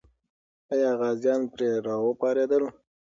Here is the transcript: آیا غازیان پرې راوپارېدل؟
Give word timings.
آیا 0.73 0.91
غازیان 1.01 1.41
پرې 1.51 1.69
راوپارېدل؟ 1.85 2.63